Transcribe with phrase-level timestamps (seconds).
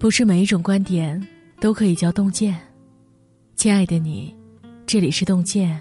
[0.00, 1.22] 不是每一种观点
[1.60, 2.58] 都可以叫洞见。
[3.54, 4.34] 亲爱的你，
[4.86, 5.78] 这里是洞见，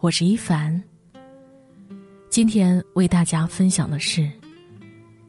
[0.00, 0.78] 我是一凡。
[2.28, 4.30] 今天为大家分享的是：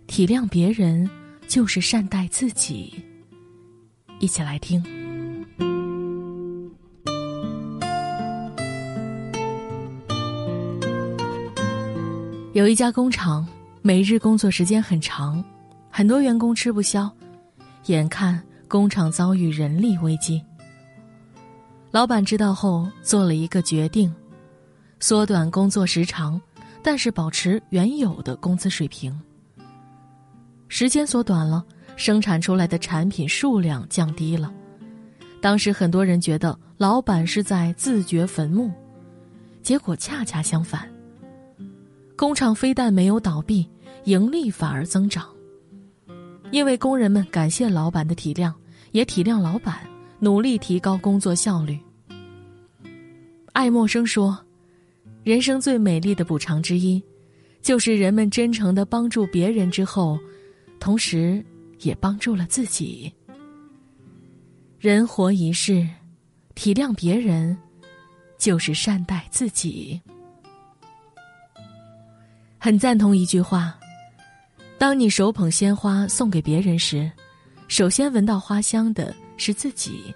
[0.06, 1.10] 体谅别人
[1.48, 2.94] 就是善待自己。
[4.20, 4.84] 一起来听。
[12.52, 13.48] 有一家工厂，
[13.82, 15.42] 每日工作时间很长，
[15.90, 17.10] 很多员工吃不消。
[17.86, 20.44] 眼看工厂遭遇人力危机，
[21.92, 24.14] 老板知道后做了一个决定：
[25.00, 26.40] 缩短工作时长，
[26.84, 29.18] 但是保持原有的工资水平。
[30.68, 31.66] 时间缩短了，
[31.96, 34.54] 生产出来的产品数量降低了。
[35.42, 38.70] 当时很多人觉得老板是在自掘坟墓，
[39.64, 40.88] 结果恰恰相反，
[42.16, 43.68] 工厂非但没有倒闭，
[44.04, 45.26] 盈利反而增长。
[46.52, 48.52] 因为工人们感谢老板的体谅，
[48.92, 49.88] 也体谅老板，
[50.20, 51.80] 努力提高工作效率。
[53.54, 54.38] 爱默生说
[55.24, 57.02] ：“人生最美丽的补偿之一，
[57.62, 60.20] 就是人们真诚的帮助别人之后，
[60.80, 61.44] 同时
[61.82, 63.12] 也帮助了自己。
[64.80, 65.88] 人活一世，
[66.56, 67.56] 体谅别人，
[68.38, 70.02] 就是善待自己。”
[72.58, 73.79] 很赞同一句话。
[74.80, 77.12] 当你手捧鲜花送给别人时，
[77.68, 80.16] 首先闻到花香的是自己；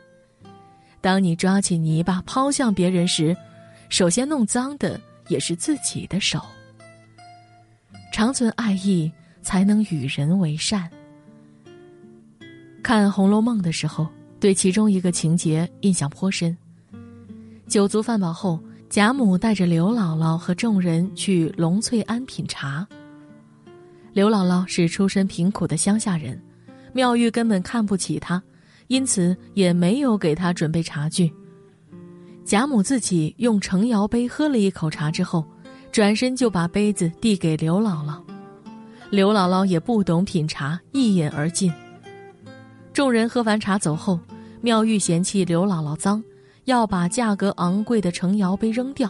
[1.02, 3.36] 当你抓起泥巴抛向别人时，
[3.89, 4.97] 首先弄脏的
[5.28, 6.39] 也是自己的手。
[8.14, 10.89] 长存爱意，才能与人为善。
[12.81, 14.08] 看《红楼梦》的时候，
[14.39, 16.58] 对其中一个情节印象颇深。
[17.67, 18.58] 酒足饭饱后，
[18.89, 22.88] 贾母带着刘姥姥和众人去龙翠庵品茶。
[24.14, 26.39] 刘姥姥是出身贫苦的乡下人，
[26.94, 28.42] 妙玉根本看不起她，
[28.88, 31.34] 因此也没有给她准备茶具。
[32.46, 35.44] 贾母自己用程窑杯喝了一口茶之后，
[35.91, 38.22] 转身就把杯子递给刘姥姥。
[39.09, 41.73] 刘姥姥也不懂品茶，一饮而尽。
[42.94, 44.19] 众人喝完茶走后，
[44.62, 46.23] 妙玉嫌弃刘姥姥脏，
[46.66, 49.09] 要把价格昂贵的程窑杯扔掉，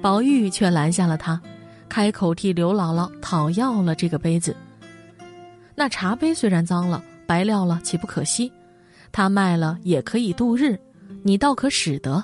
[0.00, 1.38] 宝玉却拦下了她。
[1.96, 4.54] 开口替刘姥姥讨要了这个杯子。
[5.74, 8.52] 那茶杯虽然脏了，白撂了岂不可惜？
[9.10, 10.78] 他卖了也可以度日，
[11.22, 12.22] 你倒可使得。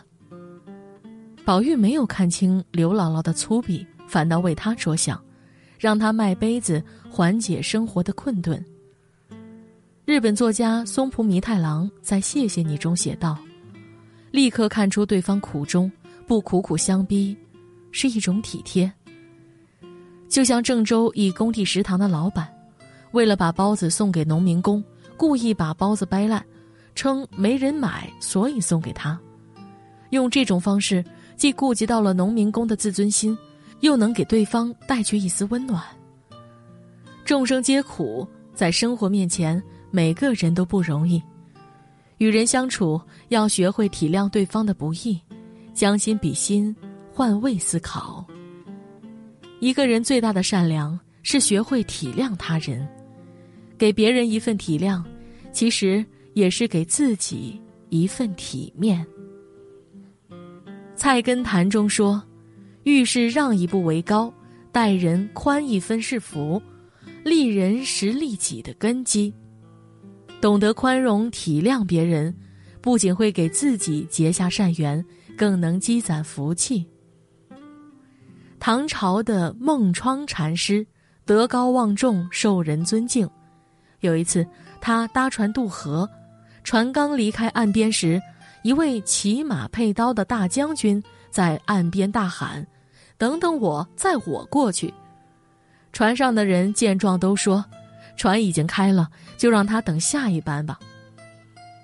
[1.43, 5.19] 宝玉没有看清刘姥姥的粗鄙，反倒为她着想，
[5.79, 8.63] 让她卖杯子缓解生活的困顿。
[10.05, 13.39] 日本作家松浦弥太郎在《谢谢你》中写道
[14.33, 15.91] ：“立刻看出对方苦衷，
[16.27, 17.35] 不苦苦相逼，
[17.91, 18.93] 是一种体贴。”
[20.33, 22.49] 就像郑州一工地食堂的老板，
[23.11, 24.83] 为了把包子送给农民工，
[25.15, 26.43] 故意把包子掰烂，
[26.95, 29.21] 称没人买，所以送给他。
[30.09, 31.05] 用这种方式，
[31.37, 33.37] 既顾及到了农民工的自尊心，
[33.81, 35.83] 又能给对方带去一丝温暖。
[37.27, 41.23] 众生皆苦，在生活面前，每个人都不容易。
[42.17, 45.21] 与人相处，要学会体谅对方的不易，
[45.75, 46.75] 将心比心，
[47.13, 48.25] 换位思考。
[49.63, 52.85] 一个人最大的善良是学会体谅他人，
[53.79, 55.01] 给别人一份体谅，
[55.53, 59.07] 其实也是给自己一份体面。
[60.97, 62.21] 《菜根谭》中说
[62.83, 64.35] ：“遇事让一步为高，
[64.73, 66.61] 待人宽一分是福，
[67.23, 69.33] 利人实利己的根基。
[70.41, 72.37] 懂得宽容体谅别人，
[72.81, 75.05] 不仅会给自己结下善缘，
[75.37, 76.85] 更能积攒福气。”
[78.65, 80.87] 唐朝的孟窗禅师
[81.25, 83.29] 德高望重，受人尊敬。
[83.99, 84.47] 有一次，
[84.81, 86.09] 他搭船渡河，
[86.63, 88.23] 船刚离开岸边时，
[88.63, 92.65] 一位骑马配刀的大将军在岸边大喊
[93.19, 94.95] ：“等等我，载我过去。”
[95.93, 97.65] 船上的人见状都说
[98.17, 100.79] ：“船已经开了，就让他等下一班吧。”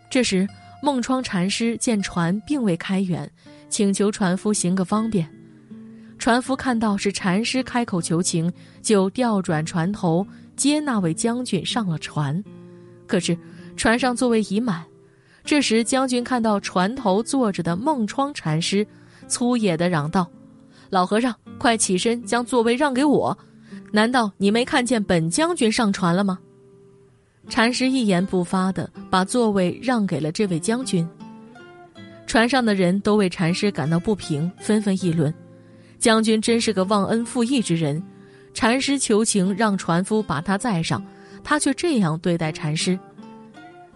[0.08, 0.46] 这时，
[0.80, 3.28] 孟窗禅师见船并未开远，
[3.68, 5.28] 请求船夫行个方便。
[6.18, 10.26] 船夫看到是禅师开口求情，就调转船头
[10.56, 12.42] 接那位将军上了船。
[13.06, 13.38] 可是
[13.76, 14.84] 船上座位已满。
[15.44, 18.86] 这时将军看到船头坐着的梦窗禅师，
[19.28, 20.28] 粗野的嚷道
[20.90, 23.38] ：“老和尚，快起身将座位让给我！
[23.92, 26.38] 难道你没看见本将军上船了吗？”
[27.48, 31.08] 禅师一言不发的把座位让给了这位将军。
[32.26, 35.32] 船上的人都为禅师感到不平，纷纷议论。
[35.98, 38.02] 将军真是个忘恩负义之人，
[38.54, 41.04] 禅师求情让船夫把他载上，
[41.42, 42.98] 他却这样对待禅师。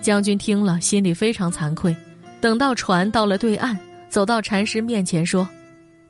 [0.01, 1.95] 将军听了，心里非常惭愧。
[2.41, 3.79] 等到船到了对岸，
[4.09, 5.49] 走到禅师面前说：“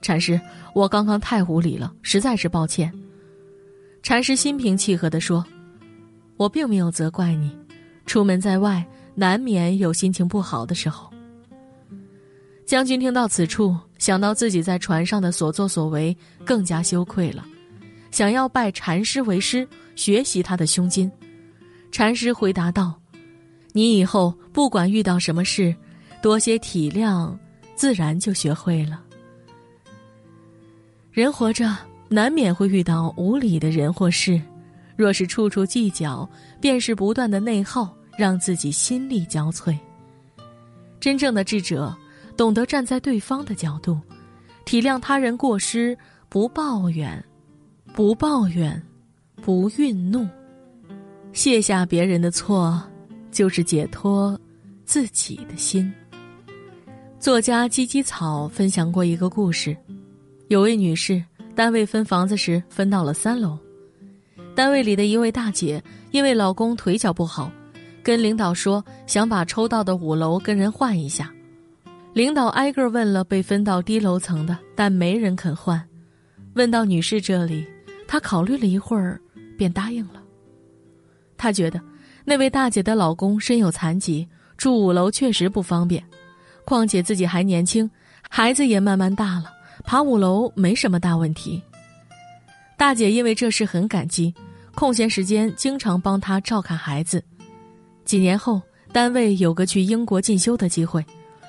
[0.00, 0.40] 禅师，
[0.74, 2.90] 我刚刚太无礼了，实在是抱歉。”
[4.02, 5.44] 禅师心平气和地说
[6.38, 7.54] ：“我并没有责怪你，
[8.06, 8.82] 出门在外
[9.14, 11.12] 难免有心情不好的时候。”
[12.64, 17.46] 将军听到此处，想到自己在船上的所作所为，更加羞愧了，
[18.10, 19.64] 想要拜禅师为师，
[19.94, 21.08] 学习他的胸襟。
[21.92, 23.00] 禅师回答道
[23.70, 25.72] ：“你以后不管遇到什么事，
[26.20, 27.32] 多些体谅，
[27.76, 29.00] 自然就学会了。
[31.12, 31.72] 人活着
[32.08, 34.42] 难免会遇到无理的人或事，
[34.96, 36.28] 若是处处计较，
[36.60, 39.78] 便是不断的内耗，让自己心力交瘁。
[40.98, 41.96] 真正的智者。”
[42.36, 44.00] 懂得站在对方的角度，
[44.64, 45.96] 体谅他人过失，
[46.28, 47.22] 不抱怨，
[47.92, 48.82] 不抱怨，
[49.42, 50.26] 不愠怒，
[51.32, 52.82] 卸下别人的错，
[53.30, 54.38] 就是解脱
[54.84, 55.92] 自己的心。
[57.20, 59.76] 作家鸡鸡草分享过一个故事：
[60.48, 61.22] 有位女士，
[61.54, 63.58] 单位分房子时分到了三楼，
[64.54, 67.52] 单位里的一位大姐因为老公腿脚不好，
[68.02, 71.32] 跟领导说想把抽到的五楼跟人换一下。
[72.14, 75.82] 领导挨个问了被分到低楼层的，但没人肯换。
[76.54, 77.66] 问到女士这里，
[78.06, 79.18] 她考虑了一会儿，
[79.56, 80.22] 便答应了。
[81.38, 81.80] 她觉得
[82.24, 84.28] 那位大姐的老公身有残疾，
[84.58, 86.04] 住五楼确实不方便，
[86.66, 87.90] 况且自己还年轻，
[88.28, 89.46] 孩子也慢慢大了，
[89.82, 91.62] 爬五楼没什么大问题。
[92.76, 94.34] 大姐因为这事很感激，
[94.74, 97.24] 空闲时间经常帮她照看孩子。
[98.04, 98.60] 几年后，
[98.92, 101.02] 单位有个去英国进修的机会。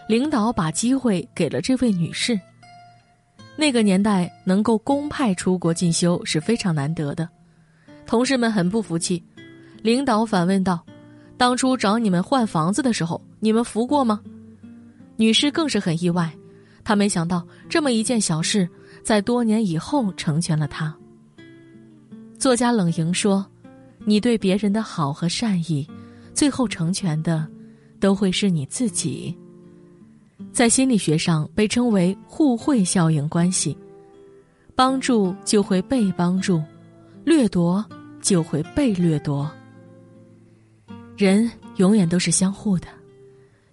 [0.07, 2.39] 领导把机会给了这位女士。
[3.55, 7.29] 那个年代能够公派出国进修是非常难得的，
[8.05, 9.23] 同事们很不服气。
[9.81, 10.83] 领导反问道
[11.37, 14.19] ：“当初找你们换房子的时候，你们服过吗？”
[15.17, 16.33] 女士更是很意外，
[16.83, 18.67] 她没想到这么一件小事，
[19.03, 20.95] 在多年以后成全了她。
[22.39, 23.45] 作家冷莹说
[24.03, 25.87] ：“你对别人的好和善意，
[26.33, 27.47] 最后成全的，
[27.99, 29.37] 都会是你自己。”
[30.51, 33.77] 在心理学上被称为互惠效应关系，
[34.75, 36.61] 帮助就会被帮助，
[37.23, 37.83] 掠夺
[38.21, 39.49] 就会被掠夺。
[41.17, 42.87] 人永远都是相互的，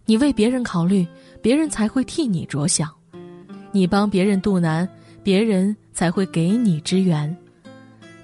[0.05, 1.07] 你为别人考虑，
[1.43, 2.89] 别人才会替你着想；
[3.73, 4.89] 你帮别人渡难，
[5.23, 7.35] 别人才会给你支援；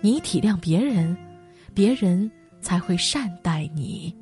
[0.01, 1.17] 你体谅别人，
[1.75, 4.15] 别人才会善待你。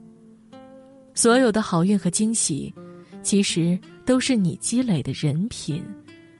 [1.14, 2.74] 所有的好运和惊喜。
[3.22, 5.84] 其实都是你积累的人品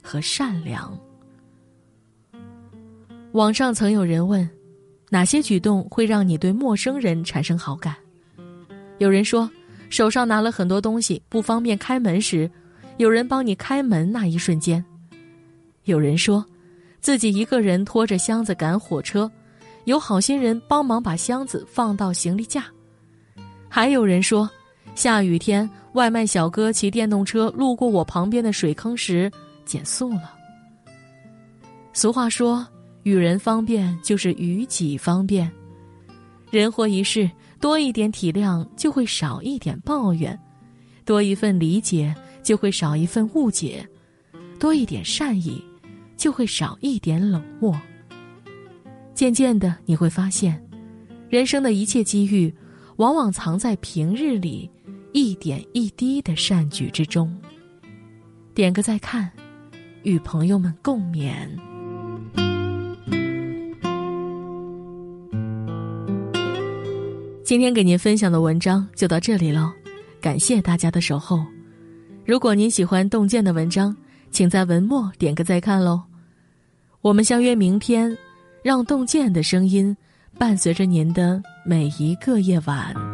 [0.03, 0.99] 和善良。
[3.33, 4.49] 网上曾有人问：
[5.11, 7.97] 哪些举动会让你对陌生人产生好感？
[8.99, 9.51] 有人说，
[9.91, 12.49] 手上拿了很多东西不方便开门时，
[12.97, 14.81] 有人帮你开门那一瞬间；
[15.85, 16.45] 有人说，
[17.01, 19.31] 自己一个人拖着箱子赶火车，
[19.85, 22.63] 有好心人帮忙把箱子放到行李架；
[23.69, 24.49] 还有人说，
[24.95, 25.69] 下雨天。
[25.95, 29.31] 外卖小哥骑电动车路过我旁边的水坑时，
[29.65, 30.35] 减速了。
[31.93, 32.67] 俗话说
[33.05, 35.49] ：“与人方便就是与己方便。”
[36.51, 40.37] 人活一世，多一点体谅就会少一点抱怨，
[41.05, 43.89] 多一份理解就会少一份误解，
[44.59, 45.65] 多一点善意
[46.17, 47.81] 就会少一点冷漠。
[49.15, 50.61] 渐渐的，你会发现，
[51.29, 52.53] 人生的一切机遇，
[52.97, 54.71] 往往藏在平日里。
[55.17, 57.33] 一点一滴的善举之中，
[58.53, 59.31] 点个再看，
[60.03, 61.33] 与朋友们共勉。
[67.45, 69.73] 今天给您分享的文章就到这里了，
[70.21, 71.47] 感谢大家的守候。
[72.27, 73.97] 如果您喜欢洞见的文章，
[74.33, 76.03] 请在文末点个再看喽。
[77.03, 78.19] 我们相约明天，
[78.65, 79.97] 让洞见的声音
[80.39, 83.14] 伴随着您的每一个夜晚。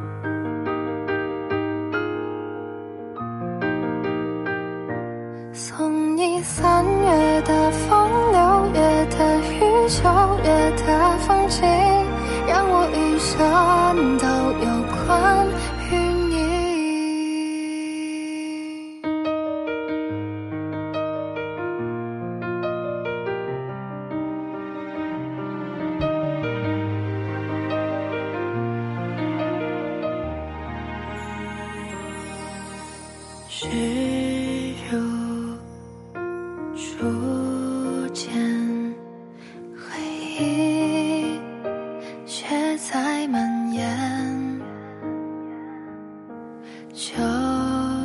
[46.92, 47.14] 就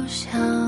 [0.07, 0.64] 像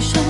[0.00, 0.29] 想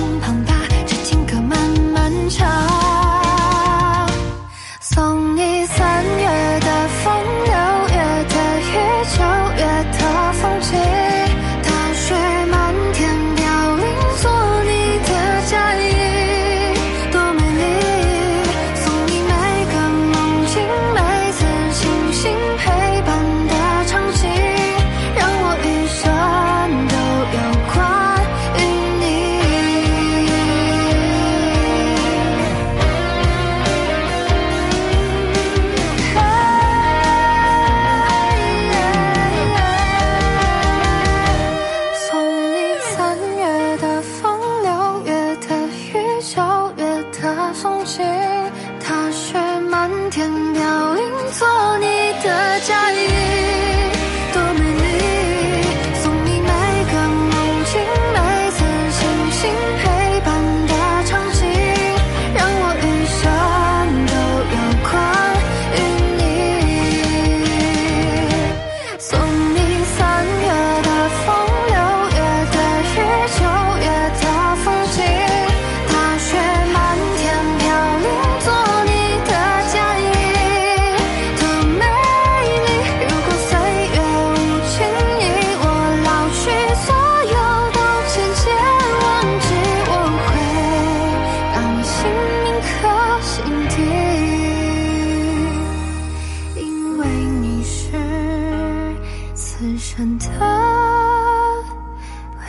[50.11, 51.85] 天飘零，做你
[52.21, 52.90] 的嫁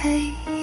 [0.02, 0.61] 嘿